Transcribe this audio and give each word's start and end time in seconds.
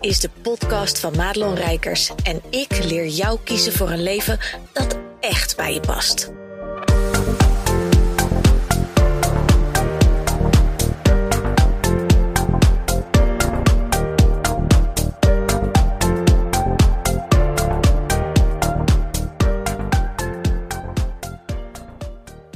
is 0.00 0.20
de 0.20 0.30
podcast 0.42 0.98
van 0.98 1.16
Madelon 1.16 1.54
Rijkers 1.54 2.10
en 2.22 2.42
ik 2.50 2.84
leer 2.84 3.06
jou 3.06 3.38
kiezen 3.44 3.72
voor 3.72 3.90
een 3.90 4.02
leven 4.02 4.38
dat 4.72 4.98
echt 5.20 5.56
bij 5.56 5.74
je 5.74 5.80
past. 5.80 6.32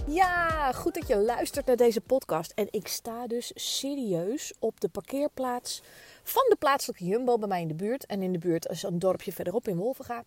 Ja, 0.07 0.73
goed 0.73 0.95
dat 0.95 1.09
je 1.09 1.17
luistert 1.17 1.67
naar 1.67 1.77
deze 1.77 2.01
podcast. 2.01 2.53
En 2.55 2.67
ik 2.71 2.89
sta 2.89 3.27
dus 3.27 3.51
serieus 3.55 4.53
op 4.59 4.81
de 4.81 4.89
parkeerplaats 4.89 5.83
van 6.25 6.47
de 6.49 6.57
plaatselijke 6.59 7.05
Jumbo 7.05 7.39
bij 7.39 7.49
mij 7.49 7.61
in 7.61 7.69
de 7.69 7.75
buurt. 7.75 8.07
En 8.07 8.23
in 8.23 8.33
de 8.33 8.39
buurt 8.39 8.67
is 8.69 8.83
een 8.83 8.99
dorpje 8.99 9.33
verderop 9.33 9.69
in 9.69 9.77
Wolvenga. 9.77 10.25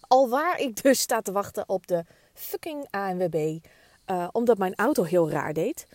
Al 0.00 0.28
waar 0.28 0.60
ik 0.60 0.82
dus 0.82 1.00
sta 1.00 1.20
te 1.20 1.32
wachten 1.32 1.68
op 1.68 1.86
de 1.86 2.04
fucking 2.34 2.86
ANWB. 2.90 3.58
eh, 4.04 4.28
omdat 4.32 4.58
mijn 4.58 4.74
auto 4.74 5.02
heel 5.02 5.30
raar 5.30 5.52
deed. 5.52 5.86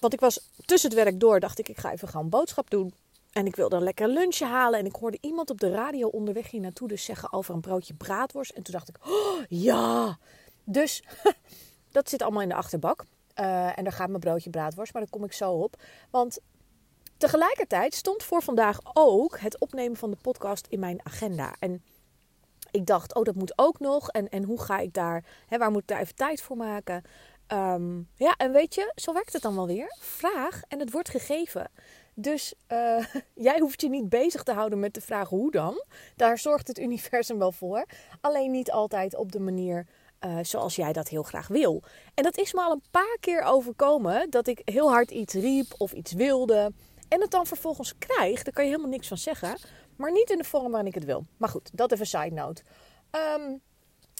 Want 0.00 0.12
ik 0.12 0.20
was 0.20 0.50
tussen 0.64 0.90
het 0.90 0.98
werk 0.98 1.20
door, 1.20 1.40
dacht 1.40 1.58
ik, 1.58 1.68
ik 1.68 1.78
ga 1.78 1.92
even 1.92 2.08
gaan 2.08 2.28
boodschap 2.28 2.70
doen. 2.70 2.94
En 3.32 3.46
ik 3.46 3.56
wilde 3.56 3.76
een 3.76 3.82
lekker 3.82 4.08
lunchje 4.08 4.44
halen. 4.44 4.78
En 4.78 4.86
ik 4.86 4.94
hoorde 4.94 5.18
iemand 5.20 5.50
op 5.50 5.60
de 5.60 5.70
radio 5.70 6.08
onderweg 6.08 6.50
hier 6.50 6.60
naartoe 6.60 6.88
dus 6.88 7.04
zeggen 7.04 7.32
over 7.32 7.54
een 7.54 7.60
broodje 7.60 7.94
braadworst. 7.94 8.50
En 8.50 8.62
toen 8.62 8.74
dacht 8.74 8.88
ik, 8.88 8.98
oh, 9.06 9.42
ja. 9.48 10.18
Dus 10.64 11.02
dat 11.92 12.08
zit 12.08 12.22
allemaal 12.22 12.42
in 12.42 12.48
de 12.48 12.54
achterbak. 12.54 13.04
Eh, 13.34 13.78
en 13.78 13.84
daar 13.84 13.92
gaat 13.92 14.08
mijn 14.08 14.20
broodje 14.20 14.50
braadworst, 14.50 14.92
maar 14.92 15.02
daar 15.02 15.10
kom 15.10 15.24
ik 15.24 15.32
zo 15.32 15.52
op. 15.52 15.82
Want 16.10 16.38
tegelijkertijd 17.18 17.94
stond 17.94 18.22
voor 18.22 18.42
vandaag 18.42 18.80
ook 18.92 19.38
het 19.38 19.58
opnemen 19.58 19.96
van 19.96 20.10
de 20.10 20.16
podcast 20.22 20.66
in 20.66 20.78
mijn 20.78 21.00
agenda. 21.02 21.54
En 21.58 21.82
ik 22.70 22.86
dacht, 22.86 23.14
oh, 23.14 23.22
dat 23.22 23.34
moet 23.34 23.52
ook 23.56 23.80
nog. 23.80 24.10
En, 24.10 24.28
en 24.28 24.44
hoe 24.44 24.60
ga 24.60 24.78
ik 24.78 24.94
daar, 24.94 25.24
hè, 25.46 25.58
waar 25.58 25.70
moet 25.70 25.82
ik 25.82 25.88
daar 25.88 26.00
even 26.00 26.14
tijd 26.14 26.42
voor 26.42 26.56
maken? 26.56 27.02
Ehm, 27.46 27.98
ja, 28.14 28.34
en 28.36 28.52
weet 28.52 28.74
je, 28.74 28.92
zo 28.94 29.12
werkt 29.12 29.32
het 29.32 29.42
dan 29.42 29.54
wel 29.54 29.66
weer. 29.66 29.96
Vraag 30.00 30.62
en 30.68 30.78
het 30.78 30.90
wordt 30.90 31.08
gegeven. 31.08 31.70
Dus 32.14 32.54
eh, 32.66 33.04
jij 33.48 33.58
hoeft 33.58 33.80
je 33.80 33.88
niet 33.88 34.08
bezig 34.08 34.42
te 34.42 34.52
houden 34.52 34.78
met 34.78 34.94
de 34.94 35.00
vraag 35.00 35.28
hoe 35.28 35.50
dan. 35.50 35.82
Daar 36.16 36.38
zorgt 36.38 36.68
het 36.68 36.78
universum 36.78 37.38
wel 37.38 37.52
voor. 37.52 37.84
Alleen 38.20 38.50
niet 38.50 38.70
altijd 38.70 39.16
op 39.16 39.32
de 39.32 39.40
manier 39.40 39.86
eh, 40.18 40.38
zoals 40.42 40.76
jij 40.76 40.92
dat 40.92 41.08
heel 41.08 41.22
graag 41.22 41.48
wil. 41.48 41.82
En 42.14 42.22
dat 42.22 42.38
is 42.38 42.52
me 42.52 42.60
al 42.60 42.72
een 42.72 42.82
paar 42.90 43.16
keer 43.20 43.42
overkomen 43.42 44.30
dat 44.30 44.46
ik 44.46 44.60
heel 44.64 44.90
hard 44.90 45.10
iets 45.10 45.34
riep 45.34 45.74
of 45.76 45.92
iets 45.92 46.12
wilde. 46.12 46.72
En 47.08 47.20
het 47.20 47.30
dan 47.30 47.46
vervolgens 47.46 47.98
krijg, 47.98 48.42
daar 48.42 48.52
kan 48.52 48.64
je 48.64 48.70
helemaal 48.70 48.90
niks 48.90 49.08
van 49.08 49.18
zeggen. 49.18 49.58
Maar 49.96 50.12
niet 50.12 50.30
in 50.30 50.38
de 50.38 50.44
vorm 50.44 50.70
waarin 50.70 50.88
ik 50.88 50.94
het 50.94 51.04
wil. 51.04 51.26
Maar 51.36 51.48
goed, 51.48 51.70
dat 51.72 51.92
even 51.92 52.06
side 52.06 52.34
note. 52.34 52.62
Ehm, 53.10 53.56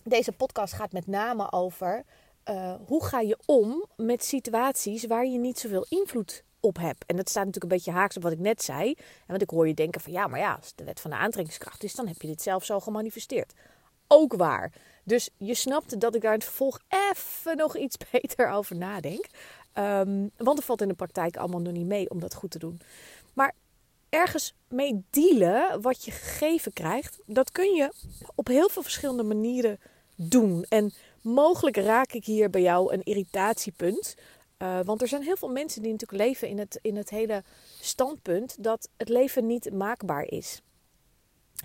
deze 0.05 0.33
podcast 0.33 0.72
gaat 0.72 0.92
met 0.92 1.06
name 1.06 1.53
over 1.53 2.05
eh, 2.48 2.75
hoe 2.86 3.05
ga 3.05 3.20
je 3.20 3.39
om 3.47 3.86
met 3.97 4.25
situaties 4.25 5.06
waar 5.06 5.27
je 5.27 5.39
niet 5.39 5.59
zoveel 5.59 5.86
invloed 5.89 6.44
op 6.61 6.77
hebt. 6.77 7.06
En 7.06 7.16
dat 7.16 7.28
staat 7.28 7.44
natuurlijk 7.44 7.72
een 7.72 7.78
beetje 7.78 7.98
haaks 7.98 8.16
op 8.16 8.22
wat 8.22 8.33
ik 8.33 8.39
net 8.39 8.62
zei. 8.62 8.94
Want 9.27 9.42
ik 9.42 9.50
hoor 9.50 9.69
je 9.69 9.75
denken 9.75 10.00
van 10.00 10.12
ja, 10.12 10.27
maar 10.27 10.39
ja, 10.39 10.55
als 10.55 10.75
de 10.75 10.84
wet 10.84 11.00
van 11.00 11.11
de 11.11 11.16
aantrekkingskracht 11.16 11.84
is, 11.84 11.94
dan 11.94 12.06
heb 12.06 12.22
je 12.22 12.28
dit 12.28 12.42
zelf 12.42 12.64
zo 12.64 12.81
gemanifesteerd. 12.81 13.53
Ook 14.06 14.34
waar. 14.34 14.72
Dus 15.05 15.31
je 15.36 15.55
snapt 15.55 16.00
dat 16.00 16.14
ik 16.14 16.20
daar 16.20 16.33
in 16.33 16.39
het 16.39 16.48
vervolg 16.48 16.81
even 17.11 17.56
nog 17.56 17.77
iets 17.77 17.97
beter 18.12 18.50
over 18.50 18.77
nadenk. 18.77 19.27
Ehm, 19.79 20.27
want 20.37 20.59
er 20.59 20.65
valt 20.65 20.81
in 20.81 20.89
de 20.89 20.95
praktijk 20.95 21.37
allemaal 21.37 21.61
nog 21.61 21.73
niet 21.73 21.87
mee 21.87 22.11
om 22.11 22.21
dat 22.21 22.34
goed 22.34 22.51
te 22.51 22.59
doen. 22.59 22.81
Maar 23.33 23.55
ergens 24.09 24.55
mee 24.69 25.05
dealen 25.11 25.83
wat 25.83 26.05
je 26.05 26.11
gegeven 26.11 26.72
krijgt, 26.72 27.19
dat 27.27 27.53
kun 27.53 27.75
je 27.75 27.93
op 28.34 28.47
heel 28.47 28.69
veel 28.69 28.83
verschillende 28.83 29.22
manieren 29.22 29.78
doen. 30.16 30.65
En 30.69 30.93
mogelijk 31.21 31.77
raak 31.77 32.12
ik 32.12 32.25
hier 32.25 32.50
bij 32.50 32.61
jou 32.61 32.93
een 32.93 33.03
irritatiepunt. 33.03 34.15
Uh, 34.62 34.81
want 34.84 35.03
er 35.03 35.09
zijn 35.09 35.22
heel 35.22 35.37
veel 35.37 35.50
mensen 35.50 35.83
die 35.83 35.93
natuurlijk 35.93 36.22
leven 36.22 36.49
in 36.49 36.59
het, 36.59 36.78
in 36.83 36.97
het 36.97 37.10
hele 37.10 37.43
standpunt 37.81 38.62
dat 38.65 38.89
het 38.97 39.09
leven 39.09 39.47
niet 39.47 39.72
maakbaar 39.72 40.25
is. 40.25 40.62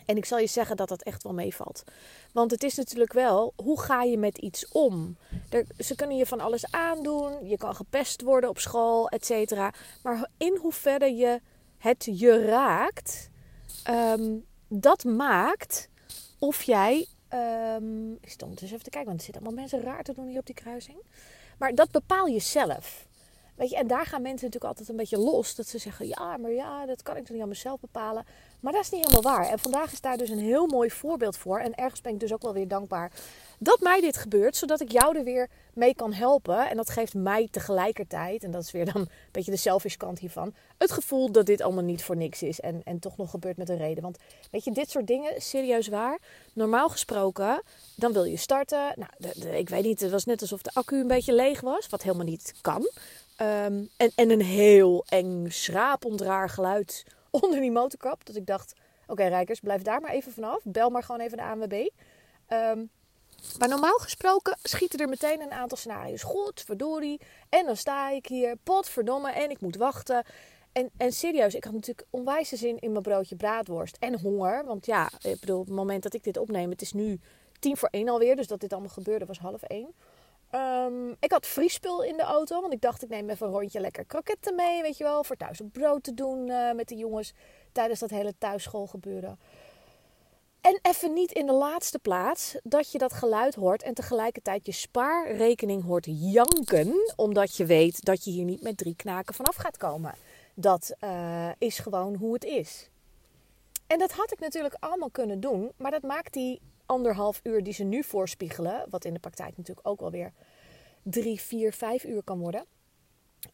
En 0.06 0.18
ik 0.18 0.26
zal 0.26 0.38
je 0.38 0.48
zeggen 0.48 0.78
dat 0.78 0.88
dat 0.88 1.04
echt 1.04 1.24
wel 1.24 1.34
meevalt. 1.34 1.84
Want 2.32 2.52
het 2.52 2.64
is 2.64 2.76
natuurlijk 2.76 3.14
wel, 3.14 3.54
hoe 3.56 3.82
ga 3.82 4.04
je 4.04 4.18
met 4.18 4.38
iets 4.38 4.68
om? 4.68 5.18
Er, 5.50 5.66
ze 5.78 5.96
kunnen 5.96 6.18
je 6.18 6.26
van 6.26 6.40
alles 6.40 6.72
aandoen, 6.72 7.48
je 7.48 7.58
kan 7.58 7.76
gepest 7.76 8.22
worden 8.22 8.50
op 8.50 8.60
school, 8.60 9.10
et 9.10 9.26
cetera. 9.26 9.74
Maar 10.04 10.30
in 10.38 10.58
hoeverre 10.62 11.16
je 11.16 11.42
het 11.78 12.10
je 12.12 12.46
raakt, 12.46 13.30
um, 13.90 14.46
dat 14.68 15.04
maakt 15.04 15.90
of 16.40 16.64
jij... 16.64 17.08
Um, 17.80 18.18
ik 18.22 18.30
stond 18.30 18.60
dus 18.60 18.72
even 18.72 18.84
te 18.84 18.90
kijken, 18.90 19.10
want 19.10 19.20
er 19.20 19.26
zitten 19.26 19.44
allemaal 19.44 19.62
mensen 19.62 19.82
raar 19.82 20.04
te 20.04 20.14
doen 20.14 20.28
hier 20.28 20.40
op 20.40 20.46
die 20.46 20.56
kruising. 20.56 20.98
Maar 21.58 21.76
dat 21.76 21.92
bepaal 21.92 22.26
je 22.26 22.40
zelf. 22.40 23.08
Weet 23.56 23.70
je, 23.70 23.76
en 23.76 23.88
daar 23.88 24.06
gaan 24.06 24.22
mensen 24.22 24.46
natuurlijk 24.46 24.72
altijd 24.72 24.90
een 24.90 24.96
beetje 24.96 25.18
los. 25.18 25.56
Dat 25.56 25.68
ze 25.68 25.78
zeggen, 25.78 26.08
ja, 26.08 26.38
maar 26.38 26.52
ja, 26.52 26.86
dat 26.86 27.04
kan 27.04 27.18
ik 27.18 27.24
toch 27.24 27.34
niet 27.34 27.42
aan 27.42 27.48
mezelf 27.48 27.80
bepalen. 27.80 28.26
Maar 28.60 28.74
dat 28.74 28.82
is 28.82 28.90
niet 28.90 29.06
helemaal 29.06 29.34
waar. 29.34 29.50
En 29.50 29.60
vandaag 29.60 29.92
is 29.92 30.02
daar 30.02 30.18
dus 30.18 30.30
een 30.30 30.40
heel 30.40 30.68
mooi 30.68 30.90
voorbeeld 30.90 31.38
voor. 31.38 31.60
En 31.60 31.76
ergens 31.76 32.02
ben 32.02 32.14
ik 32.14 32.20
dus 32.20 32.34
ook 32.34 32.42
wel 32.42 32.54
weer 32.54 32.68
dankbaar 32.68 33.12
dat 33.60 33.80
mij 33.80 34.02
dit 34.02 34.18
gebeurt. 34.18 34.56
Zodat 34.56 34.82
ik 34.82 34.92
jou 34.92 35.18
er 35.18 35.24
weer 35.24 35.50
mee 35.74 35.96
kan 35.96 36.14
helpen. 36.14 36.70
En 36.70 36.76
dat 36.76 36.90
geeft 36.90 37.14
mij 37.14 37.48
tegelijkertijd, 37.52 38.44
en 38.44 38.52
dat 38.52 38.64
is 38.64 38.72
weer 38.72 38.86
dan 38.86 39.02
een 39.02 39.10
beetje 39.32 39.52
de 39.52 39.58
selfish 39.58 39.96
kant 39.96 40.20
hiervan. 40.20 40.54
Het 40.78 40.92
gevoel 40.92 41.32
dat 41.32 41.46
dit 41.46 41.62
allemaal 41.62 41.84
niet 41.84 42.04
voor 42.04 42.18
niks 42.18 42.44
is. 42.44 42.60
En, 42.60 42.82
en 42.84 43.00
toch 43.00 43.18
nog 43.18 43.30
gebeurt 43.30 43.58
met 43.58 43.70
een 43.70 43.78
reden. 43.78 44.04
Want 44.04 44.18
weet 44.52 44.64
je, 44.64 44.72
dit 44.72 44.90
soort 44.90 45.08
dingen, 45.08 45.42
serieus 45.42 45.88
waar. 45.88 46.20
Normaal 46.54 46.90
gesproken, 46.90 47.62
dan 47.96 48.14
wil 48.14 48.24
je 48.24 48.38
starten. 48.38 48.94
Nou, 48.96 49.12
de, 49.18 49.58
ik 49.58 49.70
weet 49.70 49.84
niet, 49.84 50.00
het 50.00 50.12
was 50.12 50.26
net 50.26 50.42
alsof 50.42 50.62
de 50.62 50.72
accu 50.74 51.00
een 51.00 51.08
beetje 51.08 51.34
leeg 51.34 51.62
was. 51.62 51.90
Wat 51.90 52.02
helemaal 52.02 52.26
niet 52.26 52.54
kan. 52.62 52.90
Um, 53.44 53.90
en, 53.98 54.12
en 54.16 54.30
een 54.30 54.42
heel 54.42 55.06
eng, 55.10 55.50
schrapend 55.50 56.22
raar 56.22 56.50
geluid 56.50 57.04
onder 57.30 57.60
die 57.60 57.72
motorkap. 57.72 58.26
Dat 58.26 58.36
ik 58.36 58.46
dacht, 58.46 58.74
oké 59.08 59.24
Rijkers, 59.24 59.60
blijf 59.60 59.82
daar 59.82 60.02
maar 60.02 60.12
even 60.12 60.32
vanaf. 60.32 60.60
Bel 60.64 60.90
maar 60.90 61.04
gewoon 61.04 61.22
even 61.22 61.38
de 61.38 61.44
ANWB. 61.44 61.88
Um, 62.50 62.90
maar 63.60 63.68
normaal 63.68 63.98
gesproken 63.98 64.58
schieten 64.64 65.00
er 65.00 65.10
meteen 65.10 65.42
een 65.42 65.52
aantal 65.52 65.78
scenario's. 65.78 66.24
Goed, 66.24 66.62
verdorie. 66.66 67.22
En 67.50 67.66
dan 67.66 67.78
sta 67.78 68.10
ik 68.10 68.26
hier, 68.26 68.56
potverdomme, 68.64 69.32
en 69.32 69.50
ik 69.50 69.62
moet 69.62 69.76
wachten. 69.76 70.24
En, 70.72 70.90
en 70.98 71.12
serieus, 71.12 71.56
ik 71.56 71.64
had 71.64 71.74
natuurlijk 71.74 72.08
onwijze 72.10 72.56
zin 72.56 72.80
in 72.80 72.92
mijn 72.92 73.04
broodje 73.04 73.36
braadworst. 73.36 73.98
En 74.00 74.20
honger. 74.20 74.66
Want 74.66 74.86
ja, 74.86 75.10
ik 75.22 75.40
bedoel, 75.40 75.60
op 75.60 75.66
het 75.66 75.76
moment 75.76 76.04
dat 76.04 76.14
ik 76.14 76.24
dit 76.24 76.38
opneem, 76.38 76.70
het 76.70 76.82
is 76.82 76.94
nu 76.94 77.20
tien 77.60 77.78
voor 77.78 77.90
één 77.92 78.10
alweer. 78.10 78.36
Dus 78.36 78.48
dat 78.48 78.60
dit 78.60 78.72
allemaal 78.72 78.90
gebeurde 78.90 79.26
was 79.26 79.40
half 79.40 79.64
één. 79.64 79.94
Um, 80.56 81.16
ik 81.20 81.32
had 81.32 81.48
vriespul 81.48 82.04
in 82.04 82.18
de 82.18 82.24
auto, 82.24 82.62
want 82.62 82.74
ik 82.74 82.82
dacht 82.82 83.04
ik 83.04 83.10
neem 83.10 83.30
even 83.30 83.48
een 83.48 83.54
rondje 83.54 83.80
lekker 83.80 84.06
kroketten 84.06 84.56
mee, 84.56 84.82
weet 84.82 84.98
je 84.98 85.04
wel, 85.04 85.24
voor 85.24 85.36
thuis 85.36 85.62
op 85.62 85.72
brood 85.72 86.04
te 86.04 86.14
doen 86.14 86.48
uh, 86.48 86.74
met 86.74 86.88
de 86.88 86.96
jongens 86.96 87.34
tijdens 87.72 88.00
dat 88.00 88.10
hele 88.10 88.34
thuisschoolgebeuren. 88.38 89.40
En 90.62 90.80
even 90.82 91.14
niet 91.14 91.32
in 91.32 91.46
de 91.46 91.54
laatste 91.54 92.00
plaats 92.00 92.56
dat 92.64 92.92
je 92.92 92.98
dat 92.98 93.14
geluid 93.14 93.56
hoort 93.56 93.84
en 93.84 93.94
tegelijkertijd 93.94 94.66
je 94.66 94.72
spaarrekening 94.72 95.84
hoort 95.84 96.06
janken, 96.10 96.94
omdat 97.16 97.56
je 97.56 97.66
weet 97.66 98.06
dat 98.06 98.24
je 98.24 98.32
hier 98.32 98.46
niet 98.46 98.62
met 98.62 98.78
drie 98.78 98.96
knaken 98.96 99.36
vanaf 99.36 99.56
gaat 99.56 99.78
komen. 99.78 100.16
Dat 100.54 100.96
uh, 101.04 101.50
is 101.58 101.80
gewoon 101.80 102.16
hoe 102.16 102.34
het 102.34 102.44
is. 102.44 102.90
En 103.88 104.00
dat 104.00 104.12
had 104.12 104.32
ik 104.32 104.40
natuurlijk 104.40 104.76
allemaal 104.80 105.10
kunnen 105.10 105.40
doen, 105.40 105.72
maar 105.78 105.92
dat 105.92 106.02
maakt 106.02 106.34
die 106.34 106.62
anderhalf 106.86 107.40
uur 107.44 107.64
die 107.64 107.74
ze 107.74 107.84
nu 107.84 108.04
voorspiegelen, 108.04 108.86
wat 108.90 109.06
in 109.06 109.14
de 109.14 109.20
praktijk 109.20 109.58
natuurlijk 109.58 109.88
ook 109.88 110.00
wel 110.00 110.12
weer 110.12 110.34
drie, 111.04 111.42
vier, 111.42 111.74
vijf 111.74 112.04
uur 112.04 112.24
kan 112.24 112.40
worden. 112.40 112.66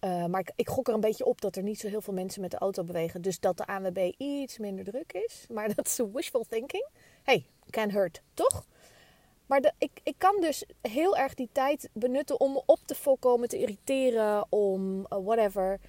Uh, 0.05 0.25
maar 0.25 0.39
ik, 0.39 0.51
ik, 0.55 0.69
gok 0.69 0.87
er 0.87 0.93
een 0.93 0.99
beetje 0.99 1.25
op 1.25 1.41
dat 1.41 1.55
er 1.55 1.63
niet 1.63 1.79
zo 1.79 1.87
heel 1.87 2.01
veel 2.01 2.13
mensen 2.13 2.41
met 2.41 2.51
de 2.51 2.57
auto 2.57 2.83
bewegen. 2.83 3.21
Dus 3.21 3.39
dat 3.39 3.57
de 3.57 3.65
ANWB 3.65 4.11
iets 4.17 4.57
minder 4.57 4.85
druk 4.85 5.13
is. 5.13 5.45
Maar 5.53 5.75
dat 5.75 5.85
is 5.85 5.99
wishful 6.13 6.45
thinking. 6.49 6.87
Hey, 7.23 7.45
can 7.69 7.91
hurt, 7.91 8.21
toch? 8.33 8.65
Maar 9.45 9.61
de, 9.61 9.73
ik, 9.77 9.91
ik 10.03 10.15
kan 10.17 10.41
dus 10.41 10.65
heel 10.81 11.17
erg 11.17 11.33
die 11.33 11.49
tijd 11.51 11.89
benutten 11.93 12.39
om 12.39 12.51
me 12.51 12.61
op 12.65 12.79
te 12.85 13.37
me 13.39 13.47
te 13.47 13.57
irriteren, 13.57 14.45
om 14.49 14.99
uh, 14.99 15.05
whatever. 15.23 15.79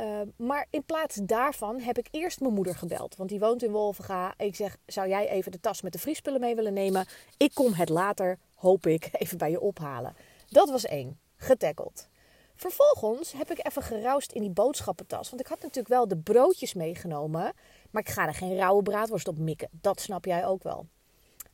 Uh, 0.00 0.20
maar 0.36 0.66
in 0.70 0.84
plaats 0.84 1.16
daarvan 1.22 1.80
heb 1.80 1.98
ik 1.98 2.08
eerst 2.10 2.40
mijn 2.40 2.54
moeder 2.54 2.74
gebeld. 2.74 3.16
Want 3.16 3.28
die 3.30 3.38
woont 3.38 3.62
in 3.62 3.70
Wolvenga. 3.70 4.34
Ik 4.36 4.56
zeg, 4.56 4.76
zou 4.86 5.08
jij 5.08 5.28
even 5.28 5.52
de 5.52 5.60
tas 5.60 5.82
met 5.82 5.92
de 5.92 5.98
vriespullen 5.98 6.40
mee 6.40 6.54
willen 6.54 6.72
nemen? 6.72 7.06
Ik 7.36 7.50
kom 7.54 7.72
het 7.72 7.88
later, 7.88 8.38
hoop 8.54 8.86
ik, 8.86 9.08
even 9.22 9.38
bij 9.38 9.50
je 9.50 9.60
ophalen. 9.60 10.16
Dat 10.52 10.70
was 10.70 10.84
één. 10.84 11.18
Getackeld. 11.36 12.08
Vervolgens 12.54 13.32
heb 13.32 13.50
ik 13.50 13.66
even 13.66 13.82
geroust 13.82 14.32
in 14.32 14.40
die 14.40 14.50
boodschappentas. 14.50 15.28
Want 15.28 15.40
ik 15.42 15.46
had 15.46 15.60
natuurlijk 15.60 15.88
wel 15.88 16.08
de 16.08 16.16
broodjes 16.16 16.74
meegenomen. 16.74 17.52
Maar 17.90 18.02
ik 18.02 18.08
ga 18.08 18.26
er 18.26 18.34
geen 18.34 18.56
rauwe 18.56 18.82
braadworst 18.82 19.28
op 19.28 19.38
mikken. 19.38 19.68
Dat 19.70 20.00
snap 20.00 20.24
jij 20.24 20.46
ook 20.46 20.62
wel. 20.62 20.86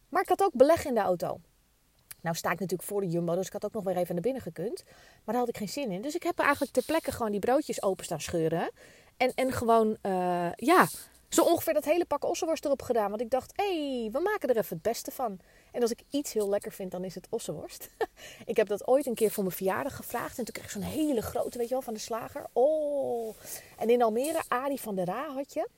Maar 0.08 0.22
ik 0.22 0.28
had 0.28 0.42
ook 0.42 0.54
beleg 0.54 0.84
in 0.84 0.94
de 0.94 1.00
auto. 1.00 1.40
Nou 2.20 2.36
sta 2.36 2.50
ik 2.50 2.58
natuurlijk 2.60 2.88
voor 2.88 3.00
de 3.00 3.08
Jumbo, 3.08 3.34
dus 3.34 3.46
ik 3.46 3.52
had 3.52 3.64
ook 3.64 3.72
nog 3.72 3.84
weer 3.84 3.96
even 3.96 4.14
naar 4.14 4.22
binnen 4.22 4.42
gekund. 4.42 4.82
Maar 4.84 5.34
daar 5.34 5.36
had 5.36 5.48
ik 5.48 5.56
geen 5.56 5.68
zin 5.68 5.90
in. 5.90 6.02
Dus 6.02 6.14
ik 6.14 6.22
heb 6.22 6.38
eigenlijk 6.38 6.72
ter 6.72 6.84
plekke 6.84 7.12
gewoon 7.12 7.30
die 7.30 7.40
broodjes 7.40 7.82
open 7.82 8.04
staan 8.04 8.20
scheuren. 8.20 8.70
En, 9.16 9.32
en 9.34 9.52
gewoon, 9.52 9.96
uh, 10.02 10.52
ja, 10.54 10.88
Zo 11.28 11.42
ongeveer 11.42 11.74
dat 11.74 11.84
hele 11.84 12.04
pak 12.04 12.24
ossenworst 12.24 12.64
erop 12.64 12.82
gedaan. 12.82 13.08
Want 13.08 13.20
ik 13.20 13.30
dacht, 13.30 13.52
hé, 13.56 14.00
hey, 14.00 14.10
we 14.12 14.20
maken 14.20 14.48
er 14.48 14.56
even 14.56 14.74
het 14.74 14.82
beste 14.82 15.10
van. 15.10 15.38
En 15.72 15.82
als 15.82 15.90
ik 15.90 16.02
iets 16.10 16.32
heel 16.32 16.48
lekker 16.48 16.72
vind, 16.72 16.90
dan 16.90 17.04
is 17.04 17.14
het 17.14 17.26
ossenworst. 17.30 17.90
ik 18.46 18.56
heb 18.56 18.66
dat 18.66 18.86
ooit 18.86 19.06
een 19.06 19.14
keer 19.14 19.30
voor 19.30 19.42
mijn 19.42 19.56
verjaardag 19.56 19.96
gevraagd. 19.96 20.38
En 20.38 20.44
toen 20.44 20.54
kreeg 20.54 20.64
ik 20.64 20.70
zo'n 20.70 20.82
hele 20.82 21.22
grote, 21.22 21.58
weet 21.58 21.68
je 21.68 21.74
wel, 21.74 21.82
van 21.82 21.94
de 21.94 22.00
slager. 22.00 22.46
Oh. 22.52 23.34
En 23.78 23.90
in 23.90 24.02
Almere, 24.02 24.42
Adi 24.48 24.78
van 24.78 24.94
der 24.94 25.04
Ra 25.04 25.32
had 25.32 25.52
je. 25.52 25.68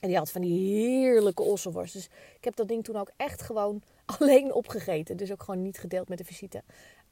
En 0.00 0.08
die 0.08 0.16
had 0.16 0.30
van 0.30 0.40
die 0.40 0.74
heerlijke 0.74 1.42
ossenworst. 1.42 1.92
Dus 1.92 2.08
ik 2.36 2.44
heb 2.44 2.56
dat 2.56 2.68
ding 2.68 2.84
toen 2.84 2.96
ook 2.96 3.10
echt 3.16 3.42
gewoon 3.42 3.82
alleen 4.18 4.52
opgegeten. 4.52 5.16
Dus 5.16 5.32
ook 5.32 5.42
gewoon 5.42 5.62
niet 5.62 5.78
gedeeld 5.78 6.08
met 6.08 6.18
de 6.18 6.24
visite. 6.24 6.62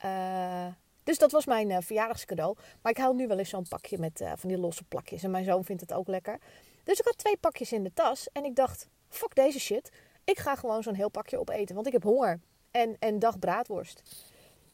Uh, 0.04 0.66
dus 1.02 1.18
dat 1.18 1.32
was 1.32 1.46
mijn 1.46 1.70
uh, 1.70 1.76
verjaardagscadeau. 1.80 2.56
Maar 2.82 2.92
ik 2.92 2.98
haal 2.98 3.14
nu 3.14 3.26
wel 3.26 3.38
eens 3.38 3.48
zo'n 3.48 3.68
pakje 3.68 3.98
met 3.98 4.20
uh, 4.20 4.32
van 4.36 4.48
die 4.48 4.58
losse 4.58 4.84
plakjes. 4.84 5.22
En 5.22 5.30
mijn 5.30 5.44
zoon 5.44 5.64
vindt 5.64 5.80
het 5.80 5.92
ook 5.92 6.08
lekker. 6.08 6.38
Dus 6.84 6.98
ik 6.98 7.04
had 7.04 7.18
twee 7.18 7.36
pakjes 7.36 7.72
in 7.72 7.82
de 7.82 7.92
tas. 7.94 8.28
En 8.32 8.44
ik 8.44 8.56
dacht, 8.56 8.88
fuck 9.08 9.34
deze 9.34 9.60
shit. 9.60 9.90
Ik 10.24 10.38
ga 10.38 10.54
gewoon 10.54 10.82
zo'n 10.82 10.94
heel 10.94 11.08
pakje 11.08 11.38
opeten. 11.38 11.74
Want 11.74 11.86
ik 11.86 11.92
heb 11.92 12.02
honger. 12.02 12.40
En, 12.70 12.96
en 12.98 13.18
dag 13.18 13.38
braadworst. 13.38 14.02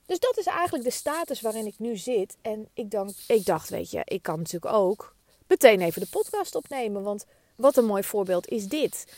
Dus 0.06 0.18
dat 0.18 0.38
is 0.38 0.46
eigenlijk 0.46 0.84
de 0.84 0.90
status 0.90 1.40
waarin 1.40 1.66
ik 1.66 1.78
nu 1.78 1.96
zit. 1.96 2.36
En 2.42 2.68
ik, 2.74 2.90
dan, 2.90 3.12
ik 3.26 3.44
dacht, 3.44 3.68
weet 3.68 3.90
je, 3.90 4.02
ik 4.04 4.22
kan 4.22 4.38
natuurlijk 4.38 4.74
ook 4.74 5.14
meteen 5.46 5.80
even 5.80 6.02
de 6.02 6.08
podcast 6.10 6.54
opnemen. 6.54 7.02
Want 7.02 7.26
wat 7.56 7.76
een 7.76 7.84
mooi 7.84 8.02
voorbeeld 8.02 8.48
is 8.48 8.66
dit. 8.66 9.12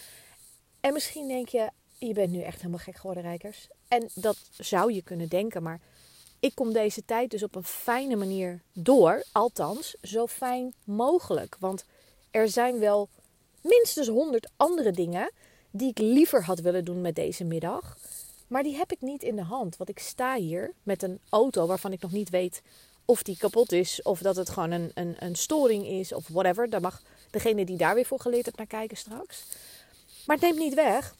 En 0.81 0.93
misschien 0.93 1.29
denk 1.29 1.49
je, 1.49 1.71
je 1.99 2.13
bent 2.13 2.31
nu 2.31 2.41
echt 2.41 2.57
helemaal 2.57 2.79
gek 2.79 2.97
geworden, 2.97 3.23
Rijkers. 3.23 3.69
En 3.89 4.09
dat 4.15 4.37
zou 4.51 4.93
je 4.93 5.03
kunnen 5.03 5.29
denken, 5.29 5.63
maar 5.63 5.81
ik 6.41 6.55
kom 6.55 6.73
deze 6.73 7.05
tijd 7.05 7.31
dus 7.31 7.43
op 7.43 7.55
een 7.55 7.65
fijne 7.65 8.17
manier 8.17 8.63
door. 8.73 9.25
Althans, 9.33 9.97
zo 10.03 10.27
fijn 10.27 10.75
mogelijk. 10.85 11.57
Want 11.59 11.85
er 12.33 12.49
zijn 12.49 12.79
wel 12.79 13.09
minstens 13.61 14.09
honderd 14.09 14.51
andere 14.57 14.91
dingen 14.91 15.31
die 15.71 15.91
ik 15.91 15.99
liever 15.99 16.45
had 16.45 16.61
willen 16.61 16.85
doen 16.85 17.01
met 17.01 17.15
deze 17.15 17.45
middag. 17.45 17.97
Maar 18.47 18.63
die 18.63 18.77
heb 18.77 18.93
ik 18.93 19.01
niet 19.01 19.23
in 19.23 19.37
de 19.37 19.43
hand. 19.43 19.77
Want 19.77 19.91
ik 19.91 19.99
sta 19.99 20.37
hier 20.37 20.73
met 20.83 21.03
een 21.03 21.21
auto 21.29 21.67
waarvan 21.67 21.93
ik 21.93 22.03
nog 22.03 22.13
niet 22.13 22.31
weet 22.31 22.63
of 23.05 23.23
die 23.23 23.37
kapot 23.37 23.73
is. 23.73 24.03
Of 24.03 24.19
dat 24.19 24.37
het 24.37 24.51
gewoon 24.51 24.71
een, 24.71 24.91
een, 24.95 25.17
een 25.19 25.37
storing 25.37 25.87
is 25.87 26.13
of 26.13 26.29
whatever. 26.29 26.71
Daar 26.71 26.81
mag 26.81 27.03
degene 27.31 27.65
die 27.65 27.77
daar 27.77 27.95
weer 27.95 28.07
voor 28.07 28.21
geleerd 28.21 28.45
heeft 28.45 28.57
naar 28.57 28.67
kijken 28.67 28.97
straks. 28.97 29.45
Maar 30.27 30.37
het 30.37 30.45
neemt 30.45 30.59
niet 30.59 30.75
weg 30.75 31.15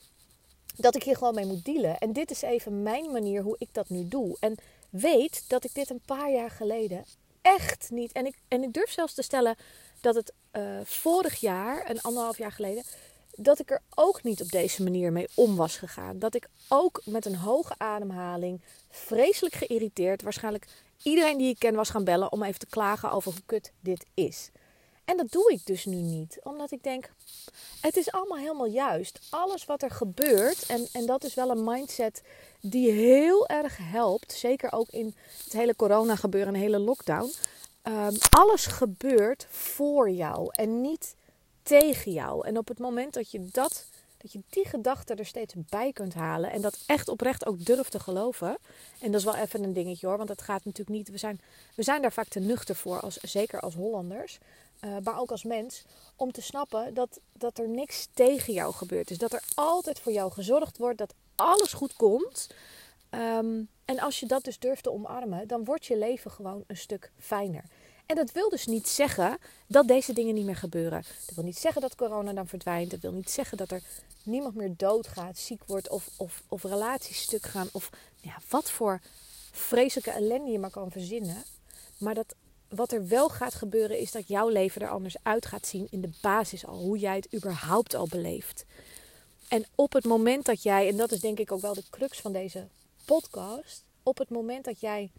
dat 0.77 0.95
ik 0.95 1.03
hier 1.03 1.17
gewoon 1.17 1.35
mee 1.35 1.47
moet 1.47 1.65
dealen. 1.65 1.99
En 1.99 2.13
dit 2.13 2.31
is 2.31 2.43
even 2.43 2.83
mijn 2.83 3.13
manier 3.13 3.43
hoe 3.43 3.57
ik 3.59 3.69
dat 3.73 3.89
nu 3.89 4.09
doe. 4.09 4.37
En 4.41 4.55
weet 4.91 5.45
dat 5.49 5.65
ik 5.65 5.75
dit 5.75 5.91
een 5.91 6.03
paar 6.07 6.33
jaar 6.33 6.51
geleden 6.51 7.05
echt 7.43 7.91
niet. 7.91 8.13
En 8.13 8.27
ik, 8.27 8.35
en 8.49 8.63
ik 8.63 8.73
durf 8.73 8.91
zelfs 8.91 9.15
te 9.15 9.23
stellen 9.23 9.57
dat 10.01 10.15
het 10.15 10.33
uh, 10.53 10.63
vorig 10.85 11.41
jaar, 11.41 11.91
een 11.91 12.01
anderhalf 12.01 12.39
jaar 12.39 12.53
geleden, 12.53 12.83
dat 13.37 13.59
ik 13.59 13.71
er 13.71 13.83
ook 13.95 14.23
niet 14.23 14.43
op 14.43 14.51
deze 14.51 14.83
manier 14.83 15.13
mee 15.13 15.29
om 15.35 15.57
was 15.57 15.77
gegaan. 15.77 16.19
Dat 16.19 16.35
ik 16.35 16.49
ook 16.69 17.01
met 17.05 17.27
een 17.27 17.37
hoge 17.37 17.75
ademhaling, 17.77 18.61
vreselijk 18.91 19.55
geïrriteerd, 19.55 20.23
waarschijnlijk 20.23 20.67
iedereen 21.03 21.39
die 21.39 21.51
ik 21.51 21.59
ken 21.59 21.75
was 21.75 21.91
gaan 21.91 22.05
bellen 22.05 22.33
om 22.33 22.43
even 22.43 22.59
te 22.59 22.67
klagen 22.67 23.11
over 23.11 23.33
hoe 23.33 23.43
kut 23.47 23.73
dit 23.81 24.07
is. 24.15 24.51
En 25.05 25.17
dat 25.17 25.33
doe 25.33 25.53
ik 25.53 25.67
dus 25.67 25.85
nu 25.85 25.97
niet, 25.97 26.39
omdat 26.43 26.71
ik 26.71 26.83
denk, 26.83 27.11
het 27.81 27.97
is 27.97 28.13
allemaal 28.13 28.39
helemaal 28.39 28.67
juist. 28.67 29.21
Alles 29.31 29.65
wat 29.65 29.83
er 29.83 29.91
gebeurt, 29.91 30.67
en, 30.67 30.89
en 30.93 31.07
dat 31.07 31.25
is 31.25 31.35
wel 31.35 31.51
een 31.51 31.65
mindset 31.65 32.23
die 32.61 32.91
heel 32.91 33.49
erg 33.49 33.77
helpt, 33.81 34.33
zeker 34.33 34.73
ook 34.73 34.89
in 34.91 35.15
het 35.45 35.53
hele 35.53 35.77
corona 35.77 36.17
gebeuren, 36.17 36.55
een 36.55 36.61
hele 36.61 36.79
lockdown. 36.79 37.33
Um, 37.89 38.17
alles 38.31 38.67
gebeurt 38.67 39.47
voor 39.51 40.11
jou 40.11 40.49
en 40.53 40.81
niet 40.81 41.15
tegen 41.63 42.13
jou. 42.13 42.47
En 42.47 42.59
op 42.59 42.69
het 42.69 42.79
moment 42.79 43.15
dat 43.15 43.31
je 43.31 43.49
dat, 43.53 43.87
dat 44.17 44.33
je 44.33 44.41
die 44.49 44.65
gedachte 44.65 45.15
er 45.15 45.27
steeds 45.27 45.55
bij 45.69 45.93
kunt 45.93 46.15
halen 46.15 46.51
en 46.51 46.61
dat 46.61 46.79
echt 46.87 47.09
oprecht 47.09 47.47
ook 47.47 47.65
durft 47.65 47.91
te 47.91 48.01
geloven. 48.01 48.57
En 49.01 49.11
dat 49.11 49.21
is 49.21 49.27
wel 49.27 49.37
even 49.37 49.63
een 49.63 49.73
dingetje 49.73 50.07
hoor, 50.07 50.17
want 50.17 50.29
het 50.29 50.43
gaat 50.43 50.65
natuurlijk 50.65 50.97
niet. 50.97 51.11
We 51.11 51.19
zijn, 51.19 51.41
we 51.75 51.83
zijn 51.83 52.03
daar 52.03 52.13
vaak 52.13 52.29
te 52.29 52.41
nuchter 52.41 52.77
voor, 52.77 53.01
als, 53.01 53.17
zeker 53.17 53.61
als 53.61 53.75
Hollanders. 53.75 54.39
Uh, 54.81 54.97
maar 55.03 55.21
ook 55.21 55.31
als 55.31 55.45
mens, 55.45 55.85
om 56.17 56.33
te 56.33 56.43
snappen 56.43 56.95
dat, 56.95 57.21
dat 57.33 57.59
er 57.59 57.69
niks 57.69 58.09
tegen 58.15 58.53
jou 58.53 58.75
gebeurt. 58.75 59.09
Dus 59.09 59.19
dat 59.19 59.33
er 59.33 59.43
altijd 59.55 60.01
voor 60.01 60.13
jou 60.13 60.33
gezorgd 60.33 60.79
wordt, 60.79 60.99
dat 60.99 61.15
alles 61.35 61.73
goed 61.73 61.95
komt. 61.97 62.49
Um, 63.11 63.69
en 63.93 63.99
als 63.99 64.21
je 64.21 64.27
dat 64.27 64.45
dus 64.45 64.59
durft 64.59 64.83
te 64.83 64.93
omarmen, 64.93 65.49
dan 65.49 65.65
wordt 65.65 65.87
je 65.87 65.99
leven 65.99 66.31
gewoon 66.31 66.65
een 66.67 66.77
stuk 66.77 67.11
fijner. 67.19 67.65
En 68.07 68.17
dat 68.17 68.33
wil 68.33 68.49
dus 68.49 68.67
niet 68.67 68.89
zeggen 68.89 69.39
dat 69.67 69.89
deze 69.89 70.13
dingen 70.13 70.35
niet 70.35 70.45
meer 70.45 70.57
gebeuren. 70.57 71.03
Dat 71.27 71.35
wil 71.35 71.45
niet 71.45 71.59
zeggen 71.59 71.81
dat 71.81 71.95
corona 71.95 72.33
dan 72.33 72.47
verdwijnt. 72.47 72.91
Dat 72.91 73.01
wil 73.01 73.13
niet 73.13 73.31
zeggen 73.31 73.57
dat 73.57 73.71
er 73.71 73.83
niemand 74.23 74.55
meer 74.55 74.75
doodgaat, 74.77 75.39
ziek 75.39 75.63
wordt 75.67 75.89
of, 75.89 76.09
of, 76.17 76.43
of 76.49 76.63
relaties 76.63 77.23
stuk 77.23 77.43
gaan. 77.43 77.69
Of 77.73 77.91
ja, 78.21 78.37
wat 78.49 78.71
voor 78.71 79.01
vreselijke 79.51 80.11
ellende 80.11 80.51
je 80.51 80.59
maar 80.59 80.71
kan 80.71 80.91
verzinnen. 80.91 81.45
Maar 81.99 82.15
dat 82.15 82.35
wat 82.69 82.93
er 82.93 83.09
wel 83.09 83.29
gaat 83.29 83.55
gebeuren 83.55 83.99
is 83.99 84.13
dat 84.13 84.29
jouw 84.29 84.49
leven 84.49 84.83
er 84.83 84.89
anders 84.89 85.17
uit 85.23 85.47
gaat 85.47 85.67
zien 85.67 85.87
in 85.91 86.01
de 86.01 86.11
basis 86.21 86.67
al. 86.67 86.79
Hoe 86.79 86.99
jij 86.99 87.17
het 87.17 87.35
überhaupt 87.35 87.95
al 87.95 88.07
beleeft. 88.07 88.65
En 89.49 89.65
op 89.75 89.93
het 89.93 90.05
moment 90.05 90.45
dat 90.45 90.63
jij, 90.63 90.89
en 90.89 90.97
dat 90.97 91.13
is 91.13 91.21
denk 91.21 91.39
ik 91.39 91.53
ook 91.53 91.61
wel 91.61 91.75
de 91.75 91.85
crux 91.91 92.21
van 92.21 92.33
deze 92.33 92.69
podcast. 93.05 93.85
Op 94.03 94.19
het 94.19 94.31
moment 94.31 94.65
dat 94.65 94.81
jij 94.81 95.11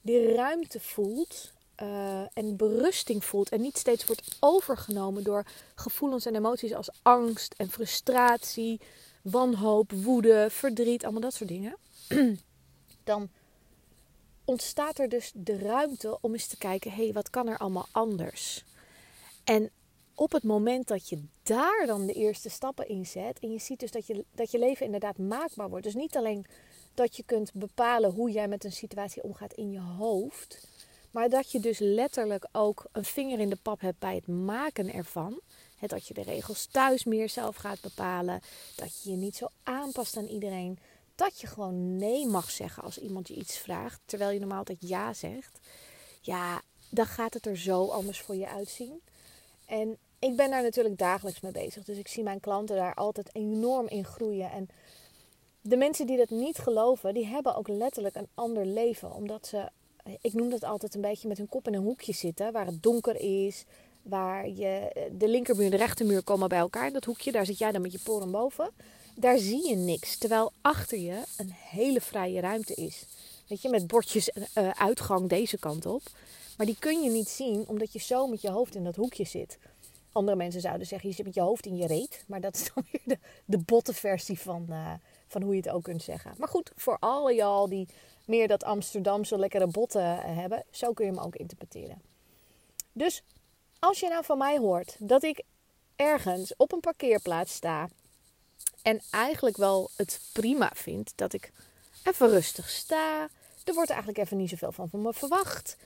die 0.00 0.34
ruimte 0.34 0.80
voelt 0.80 1.52
uh, 1.82 2.20
en 2.32 2.56
berusting 2.56 3.24
voelt 3.24 3.48
en 3.48 3.60
niet 3.60 3.78
steeds 3.78 4.06
wordt 4.06 4.36
overgenomen 4.40 5.24
door 5.24 5.44
gevoelens 5.74 6.26
en 6.26 6.34
emoties 6.34 6.74
als 6.74 6.90
angst 7.02 7.54
en 7.56 7.70
frustratie, 7.70 8.80
wanhoop, 9.22 9.92
woede, 9.92 10.46
verdriet, 10.50 11.02
allemaal 11.02 11.20
dat 11.20 11.34
soort 11.34 11.48
dingen, 11.48 11.76
dan 13.04 13.28
ontstaat 14.44 14.98
er 14.98 15.08
dus 15.08 15.32
de 15.34 15.58
ruimte 15.58 16.18
om 16.20 16.32
eens 16.32 16.46
te 16.46 16.58
kijken: 16.58 16.90
hé, 16.90 17.04
hey, 17.04 17.12
wat 17.12 17.30
kan 17.30 17.48
er 17.48 17.58
allemaal 17.58 17.88
anders? 17.90 18.64
En 19.44 19.70
op 20.14 20.32
het 20.32 20.42
moment 20.42 20.88
dat 20.88 21.08
je 21.08 21.22
daar 21.42 21.86
dan 21.86 22.06
de 22.06 22.12
eerste 22.12 22.48
stappen 22.48 22.88
in 22.88 23.06
zet 23.06 23.38
en 23.38 23.52
je 23.52 23.58
ziet 23.58 23.80
dus 23.80 23.90
dat 23.90 24.06
je, 24.06 24.24
dat 24.34 24.50
je 24.50 24.58
leven 24.58 24.84
inderdaad 24.86 25.18
maakbaar 25.18 25.68
wordt. 25.68 25.84
Dus 25.84 25.94
niet 25.94 26.16
alleen 26.16 26.46
dat 26.96 27.16
je 27.16 27.22
kunt 27.22 27.52
bepalen 27.52 28.10
hoe 28.10 28.30
jij 28.30 28.48
met 28.48 28.64
een 28.64 28.72
situatie 28.72 29.22
omgaat 29.22 29.52
in 29.52 29.70
je 29.70 29.80
hoofd, 29.80 30.66
maar 31.10 31.28
dat 31.28 31.50
je 31.50 31.60
dus 31.60 31.78
letterlijk 31.78 32.48
ook 32.52 32.86
een 32.92 33.04
vinger 33.04 33.38
in 33.38 33.50
de 33.50 33.58
pap 33.62 33.80
hebt 33.80 33.98
bij 33.98 34.14
het 34.14 34.26
maken 34.26 34.92
ervan. 34.92 35.40
dat 35.80 36.06
je 36.06 36.14
de 36.14 36.22
regels 36.22 36.66
thuis 36.66 37.04
meer 37.04 37.28
zelf 37.28 37.56
gaat 37.56 37.80
bepalen. 37.80 38.40
Dat 38.74 39.02
je 39.02 39.10
je 39.10 39.16
niet 39.16 39.36
zo 39.36 39.46
aanpast 39.62 40.16
aan 40.16 40.26
iedereen. 40.26 40.78
Dat 41.14 41.40
je 41.40 41.46
gewoon 41.46 41.96
nee 41.96 42.26
mag 42.26 42.50
zeggen 42.50 42.82
als 42.82 42.98
iemand 42.98 43.28
je 43.28 43.34
iets 43.34 43.58
vraagt. 43.58 44.00
Terwijl 44.04 44.30
je 44.30 44.38
normaal 44.38 44.58
altijd 44.58 44.78
ja 44.80 45.12
zegt. 45.12 45.58
Ja, 46.20 46.62
dan 46.88 47.06
gaat 47.06 47.34
het 47.34 47.46
er 47.46 47.58
zo 47.58 47.88
anders 47.88 48.20
voor 48.20 48.36
je 48.36 48.48
uitzien. 48.48 49.00
En 49.66 49.98
ik 50.18 50.36
ben 50.36 50.50
daar 50.50 50.62
natuurlijk 50.62 50.98
dagelijks 50.98 51.40
mee 51.40 51.52
bezig. 51.52 51.84
Dus 51.84 51.98
ik 51.98 52.08
zie 52.08 52.22
mijn 52.22 52.40
klanten 52.40 52.76
daar 52.76 52.94
altijd 52.94 53.34
enorm 53.34 53.88
in 53.88 54.04
groeien. 54.04 54.50
En 54.50 54.68
de 55.68 55.76
mensen 55.76 56.06
die 56.06 56.16
dat 56.16 56.30
niet 56.30 56.58
geloven, 56.58 57.14
die 57.14 57.26
hebben 57.26 57.56
ook 57.56 57.68
letterlijk 57.68 58.14
een 58.14 58.28
ander 58.34 58.66
leven. 58.66 59.14
Omdat 59.14 59.46
ze 59.46 59.68
ik 60.20 60.32
noem 60.32 60.50
dat 60.50 60.64
altijd 60.64 60.94
een 60.94 61.00
beetje 61.00 61.28
met 61.28 61.38
hun 61.38 61.48
kop 61.48 61.66
in 61.66 61.74
een 61.74 61.82
hoekje 61.82 62.12
zitten, 62.12 62.52
waar 62.52 62.66
het 62.66 62.82
donker 62.82 63.20
is, 63.20 63.64
waar 64.02 64.48
je, 64.48 64.92
de 65.12 65.28
linkermuur 65.28 65.64
en 65.64 65.70
de 65.70 65.76
rechtermuur 65.76 66.22
komen 66.22 66.48
bij 66.48 66.58
elkaar. 66.58 66.86
In 66.86 66.92
dat 66.92 67.04
hoekje, 67.04 67.32
daar 67.32 67.46
zit 67.46 67.58
jij 67.58 67.72
dan 67.72 67.82
met 67.82 67.92
je 67.92 68.00
poren 68.02 68.30
boven. 68.30 68.70
Daar 69.14 69.38
zie 69.38 69.68
je 69.68 69.76
niks, 69.76 70.18
terwijl 70.18 70.52
achter 70.60 70.98
je 70.98 71.22
een 71.36 71.50
hele 71.52 72.00
vrije 72.00 72.40
ruimte 72.40 72.74
is. 72.74 73.04
Weet 73.48 73.62
je, 73.62 73.68
met 73.68 73.86
bordjes 73.86 74.30
uh, 74.30 74.70
uitgang 74.70 75.28
deze 75.28 75.58
kant 75.58 75.86
op. 75.86 76.02
Maar 76.56 76.66
die 76.66 76.76
kun 76.78 77.02
je 77.02 77.10
niet 77.10 77.28
zien, 77.28 77.64
omdat 77.66 77.92
je 77.92 77.98
zo 77.98 78.26
met 78.26 78.40
je 78.40 78.50
hoofd 78.50 78.74
in 78.74 78.84
dat 78.84 78.96
hoekje 78.96 79.24
zit. 79.24 79.58
Andere 80.12 80.36
mensen 80.36 80.60
zouden 80.60 80.86
zeggen, 80.86 81.08
je 81.08 81.14
zit 81.14 81.24
met 81.24 81.34
je 81.34 81.40
hoofd 81.40 81.66
in 81.66 81.76
je 81.76 81.86
reet. 81.86 82.24
Maar 82.26 82.40
dat 82.40 82.54
is 82.54 82.70
dan 82.74 82.84
weer 82.90 83.02
de, 83.04 83.18
de 83.44 83.58
botte 83.58 83.94
versie 83.94 84.38
van, 84.40 84.66
uh, 84.70 84.92
van 85.28 85.42
hoe 85.42 85.54
je 85.54 85.60
het 85.60 85.70
ook 85.70 85.82
kunt 85.82 86.02
zeggen. 86.02 86.34
Maar 86.38 86.48
goed, 86.48 86.70
voor 86.76 86.96
alle 87.00 87.34
y'all 87.34 87.68
die 87.68 87.88
meer 88.24 88.48
dat 88.48 88.64
Amsterdamse 88.64 89.38
lekkere 89.38 89.66
botten 89.66 90.16
hebben. 90.18 90.64
Zo 90.70 90.92
kun 90.92 91.04
je 91.06 91.12
hem 91.12 91.20
ook 91.20 91.36
interpreteren. 91.36 92.02
Dus 92.92 93.22
als 93.78 94.00
je 94.00 94.08
nou 94.08 94.24
van 94.24 94.38
mij 94.38 94.58
hoort 94.58 94.96
dat 94.98 95.22
ik 95.22 95.42
ergens 95.96 96.56
op 96.56 96.72
een 96.72 96.80
parkeerplaats 96.80 97.54
sta 97.54 97.88
en 98.82 99.00
eigenlijk 99.10 99.56
wel 99.56 99.90
het 99.96 100.20
prima 100.32 100.70
vind 100.74 101.12
dat 101.16 101.32
ik 101.32 101.52
even 102.02 102.28
rustig 102.28 102.68
sta. 102.70 103.28
Er 103.64 103.74
wordt 103.74 103.90
eigenlijk 103.90 104.20
even 104.20 104.36
niet 104.36 104.50
zoveel 104.50 104.72
van, 104.72 104.88
van 104.88 105.02
me 105.02 105.12
verwacht. 105.12 105.76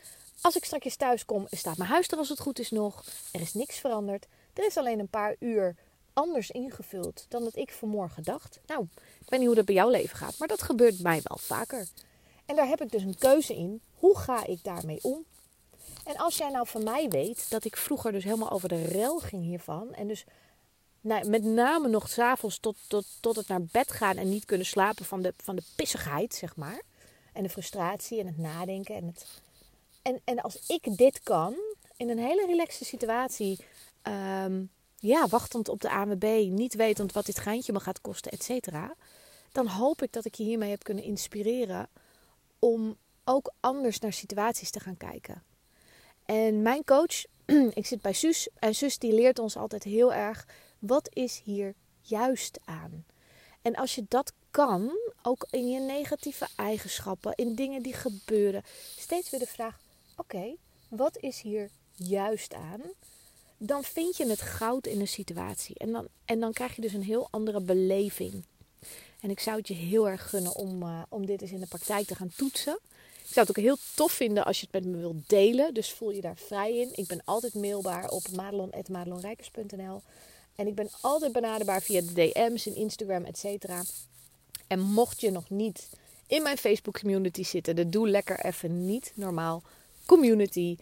Als 0.40 0.56
ik 0.56 0.64
straks 0.64 0.96
thuis 0.96 1.24
kom, 1.24 1.46
staat 1.50 1.76
mijn 1.76 1.90
huis 1.90 2.08
er 2.08 2.18
als 2.18 2.28
het 2.28 2.40
goed 2.40 2.58
is 2.58 2.70
nog. 2.70 3.04
Er 3.32 3.40
is 3.40 3.54
niks 3.54 3.78
veranderd. 3.78 4.26
Er 4.52 4.66
is 4.66 4.76
alleen 4.76 4.98
een 4.98 5.08
paar 5.08 5.36
uur 5.38 5.76
anders 6.12 6.50
ingevuld 6.50 7.26
dan 7.28 7.44
dat 7.44 7.56
ik 7.56 7.72
vanmorgen 7.72 8.22
dacht. 8.22 8.60
Nou, 8.66 8.86
ik 8.94 9.28
weet 9.28 9.38
niet 9.38 9.48
hoe 9.48 9.56
dat 9.56 9.64
bij 9.64 9.74
jouw 9.74 9.90
leven 9.90 10.16
gaat, 10.16 10.38
maar 10.38 10.48
dat 10.48 10.62
gebeurt 10.62 11.00
mij 11.00 11.20
wel 11.24 11.38
vaker. 11.38 11.86
En 12.46 12.56
daar 12.56 12.68
heb 12.68 12.80
ik 12.80 12.90
dus 12.90 13.02
een 13.02 13.18
keuze 13.18 13.54
in. 13.56 13.80
Hoe 13.94 14.18
ga 14.18 14.46
ik 14.46 14.64
daarmee 14.64 14.98
om? 15.02 15.24
En 16.04 16.16
als 16.16 16.36
jij 16.36 16.50
nou 16.50 16.66
van 16.66 16.84
mij 16.84 17.08
weet 17.08 17.50
dat 17.50 17.64
ik 17.64 17.76
vroeger 17.76 18.12
dus 18.12 18.24
helemaal 18.24 18.50
over 18.50 18.68
de 18.68 18.84
rel 18.84 19.18
ging 19.18 19.42
hiervan. 19.42 19.94
En 19.94 20.08
dus 20.08 20.24
nou, 21.00 21.28
met 21.28 21.44
name 21.44 21.88
nog 21.88 22.08
s'avonds 22.08 22.58
tot, 22.58 22.76
tot, 22.88 23.06
tot 23.20 23.36
het 23.36 23.48
naar 23.48 23.62
bed 23.62 23.92
gaan 23.92 24.16
en 24.16 24.28
niet 24.28 24.44
kunnen 24.44 24.66
slapen 24.66 25.04
van 25.04 25.22
de, 25.22 25.34
van 25.36 25.56
de 25.56 25.62
pissigheid, 25.76 26.34
zeg 26.34 26.56
maar. 26.56 26.82
En 27.32 27.42
de 27.42 27.48
frustratie 27.48 28.20
en 28.20 28.26
het 28.26 28.38
nadenken. 28.38 28.94
En, 28.94 29.06
het... 29.06 29.26
en, 30.02 30.20
en 30.24 30.40
als 30.40 30.66
ik 30.66 30.96
dit 30.96 31.22
kan, 31.22 31.54
in 31.96 32.10
een 32.10 32.18
hele 32.18 32.46
relaxte 32.46 32.84
situatie, 32.84 33.58
ehm, 34.02 34.62
ja, 35.00 35.26
wachtend 35.26 35.68
op 35.68 35.80
de 35.80 35.90
ANWB, 35.90 36.48
niet 36.50 36.74
wetend 36.74 37.12
wat 37.12 37.26
dit 37.26 37.38
geintje 37.38 37.72
me 37.72 37.80
gaat 37.80 38.00
kosten, 38.00 38.32
et 38.32 38.42
cetera. 38.42 38.94
Dan 39.52 39.66
hoop 39.66 40.02
ik 40.02 40.12
dat 40.12 40.24
ik 40.24 40.34
je 40.34 40.42
hiermee 40.42 40.70
heb 40.70 40.82
kunnen 40.82 41.04
inspireren 41.04 41.88
om 42.58 42.96
ook 43.24 43.52
anders 43.60 43.98
naar 43.98 44.12
situaties 44.12 44.70
te 44.70 44.80
gaan 44.80 44.96
kijken. 44.96 45.42
En 46.24 46.62
mijn 46.62 46.84
coach, 46.84 47.24
ik 47.80 47.86
zit 47.86 48.02
bij 48.02 48.12
Sus, 48.12 48.48
en 48.58 48.74
Sus 48.74 48.98
die 48.98 49.12
leert 49.12 49.38
ons 49.38 49.56
altijd 49.56 49.82
heel 49.82 50.12
erg, 50.12 50.46
wat 50.78 51.08
is 51.12 51.40
hier 51.44 51.74
juist 52.00 52.58
aan? 52.64 53.04
En 53.62 53.74
als 53.76 53.94
je 53.94 54.04
dat 54.08 54.32
kan, 54.50 54.90
ook 55.22 55.46
in 55.50 55.70
je 55.70 55.80
negatieve 55.80 56.48
eigenschappen, 56.56 57.34
in 57.34 57.54
dingen 57.54 57.82
die 57.82 57.94
gebeuren, 57.94 58.62
steeds 58.96 59.30
weer 59.30 59.40
de 59.40 59.46
vraag: 59.46 59.80
oké, 60.16 60.56
wat 60.88 61.16
is 61.18 61.40
hier 61.40 61.70
juist 61.94 62.54
aan? 62.54 62.80
Dan 63.62 63.84
vind 63.84 64.16
je 64.16 64.26
het 64.26 64.40
goud 64.40 64.86
in 64.86 65.00
een 65.00 65.08
situatie. 65.08 65.78
En 65.78 65.92
dan, 65.92 66.08
en 66.24 66.40
dan 66.40 66.52
krijg 66.52 66.76
je 66.76 66.82
dus 66.82 66.92
een 66.92 67.02
heel 67.02 67.28
andere 67.30 67.60
beleving. 67.60 68.44
En 69.20 69.30
ik 69.30 69.40
zou 69.40 69.56
het 69.56 69.68
je 69.68 69.74
heel 69.74 70.08
erg 70.08 70.30
gunnen 70.30 70.54
om, 70.54 70.82
uh, 70.82 71.02
om 71.08 71.26
dit 71.26 71.42
eens 71.42 71.50
in 71.50 71.60
de 71.60 71.66
praktijk 71.66 72.06
te 72.06 72.14
gaan 72.14 72.32
toetsen. 72.36 72.78
Ik 73.22 73.36
zou 73.36 73.46
het 73.46 73.58
ook 73.58 73.64
heel 73.64 73.76
tof 73.94 74.12
vinden 74.12 74.44
als 74.44 74.60
je 74.60 74.66
het 74.70 74.84
met 74.84 74.94
me 74.94 75.00
wilt 75.00 75.28
delen. 75.28 75.74
Dus 75.74 75.90
voel 75.90 76.10
je 76.10 76.20
daar 76.20 76.36
vrij 76.36 76.76
in. 76.76 76.90
Ik 76.94 77.06
ben 77.06 77.22
altijd 77.24 77.54
mailbaar 77.54 78.08
op 78.08 78.30
madelon.madelonrijkers.nl. 78.30 80.02
En 80.54 80.66
ik 80.66 80.74
ben 80.74 80.90
altijd 81.00 81.32
benaderbaar 81.32 81.82
via 81.82 82.00
de 82.00 82.12
DM's 82.12 82.66
in 82.66 82.74
Instagram, 82.74 83.24
et 83.24 83.38
cetera. 83.38 83.82
En 84.66 84.80
mocht 84.80 85.20
je 85.20 85.30
nog 85.30 85.50
niet 85.50 85.88
in 86.26 86.42
mijn 86.42 86.58
Facebook 86.58 87.00
community 87.00 87.42
zitten, 87.42 87.76
de 87.76 87.88
Doe 87.88 88.08
Lekker 88.08 88.44
Even 88.44 88.86
Niet 88.86 89.12
Normaal 89.14 89.62
community, 90.06 90.76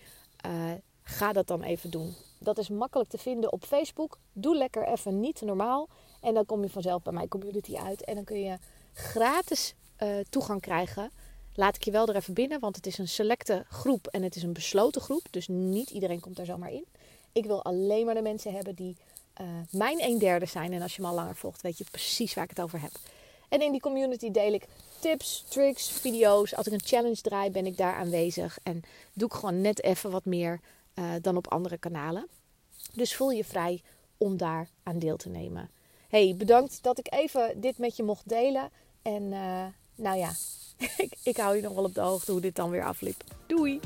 uh, 0.47 0.73
ga 1.03 1.33
dat 1.33 1.47
dan 1.47 1.63
even 1.63 1.91
doen. 1.91 2.15
Dat 2.39 2.59
is 2.59 2.69
makkelijk 2.69 3.11
te 3.11 3.19
vinden 3.19 3.53
op 3.53 3.65
Facebook. 3.65 4.19
Doe 4.33 4.57
Lekker 4.57 4.89
Even 4.89 5.21
Niet 5.21 5.41
Normaal. 5.41 5.89
En 6.21 6.35
dan 6.35 6.47
kom 6.47 6.63
je 6.63 6.71
vanzelf 6.71 7.03
bij 7.03 7.13
mijn 7.13 7.29
community 7.29 7.77
uit. 7.77 8.05
En 8.05 8.15
dan 8.15 8.25
kun 8.25 8.41
je 8.41 8.59
gratis 8.93 9.75
uh, 10.03 10.17
toegang 10.31 10.61
krijgen. 10.61 11.11
Laat 11.55 11.77
ik 11.77 11.85
je 11.85 11.91
wel 11.91 12.07
er 12.07 12.17
even 12.17 12.35
binnen, 12.35 12.61
want 12.61 12.77
het 12.77 12.87
is 12.87 12.99
een 12.99 13.09
selecte 13.09 13.65
groep 13.69 14.07
en 14.07 14.23
het 14.23 14.37
is 14.37 14.43
een 14.43 14.53
besloten 14.53 15.01
groep. 15.01 15.27
Dus 15.31 15.49
niet 15.49 15.91
iedereen 15.91 16.21
komt 16.21 16.37
daar 16.37 16.47
zomaar 16.47 16.73
in. 16.73 16.85
Ik 17.33 17.45
wil 17.45 17.65
alleen 17.65 18.05
maar 18.05 18.15
de 18.15 18.23
mensen 18.23 18.53
hebben 18.53 18.75
die 18.75 18.97
uh, 19.41 19.47
mijn 19.71 20.03
een 20.03 20.19
derde 20.19 20.47
zijn. 20.47 20.73
En 20.73 20.83
als 20.83 20.97
je 20.97 21.03
me 21.03 21.09
al 21.09 21.15
langer 21.15 21.37
volgt, 21.37 21.63
weet 21.63 21.79
je 21.79 21.85
precies 21.91 22.35
waar 22.35 22.45
ik 22.45 22.51
het 22.51 22.61
over 22.61 22.81
heb. 22.81 22.91
En 23.49 23.63
in 23.63 23.73
die 23.73 23.81
community 23.81 24.31
deel 24.31 24.53
ik 24.53 24.67
tips, 25.01 25.45
tricks, 25.49 25.91
video's. 25.91 26.55
Als 26.55 26.67
ik 26.67 26.73
een 26.73 26.85
challenge 26.85 27.21
draai, 27.21 27.51
ben 27.51 27.67
ik 27.67 27.77
daar 27.77 27.95
aanwezig. 27.95 28.59
En 28.63 28.83
doe 29.13 29.29
ik 29.29 29.35
gewoon 29.35 29.61
net 29.61 29.83
even 29.83 30.11
wat 30.11 30.25
meer 30.25 30.61
uh, 30.99 31.05
dan 31.21 31.37
op 31.37 31.49
andere 31.49 31.79
kanalen. 31.79 32.29
Dus 32.95 33.15
voel 33.15 33.31
je 33.31 33.45
vrij 33.45 33.83
om 34.17 34.37
daar 34.37 34.69
aan 34.83 34.99
deel 34.99 35.17
te 35.17 35.29
nemen. 35.29 35.71
Hey, 36.09 36.35
bedankt 36.37 36.83
dat 36.83 36.99
ik 36.99 37.13
even 37.13 37.61
dit 37.61 37.79
met 37.79 37.97
je 37.97 38.03
mocht 38.03 38.29
delen. 38.29 38.71
En 39.03 39.23
uh, 39.23 39.65
nou 39.95 40.19
ja, 40.19 40.31
ik, 40.97 41.13
ik 41.23 41.37
hou 41.37 41.57
je 41.57 41.63
nog 41.63 41.75
wel 41.75 41.85
op 41.85 41.95
de 41.95 42.01
hoogte 42.01 42.33
hoe 42.33 42.41
dit 42.41 42.57
dan 42.57 42.71
weer 42.71 42.85
afliep. 42.85 43.25
Doei! 43.47 43.81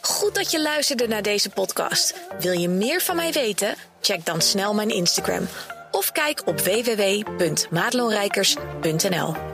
Goed 0.00 0.34
dat 0.34 0.50
je 0.50 0.62
luisterde 0.62 1.06
naar 1.06 1.22
deze 1.22 1.50
podcast. 1.50 2.20
Wil 2.38 2.52
je 2.52 2.68
meer 2.68 3.00
van 3.00 3.16
mij 3.16 3.32
weten? 3.32 3.74
Check 4.00 4.26
dan 4.26 4.40
snel 4.40 4.74
mijn 4.74 4.90
Instagram 4.90 5.46
of 5.90 6.12
kijk 6.12 6.46
op 6.46 6.60
www.madelonrijkers.nl. 6.60 9.53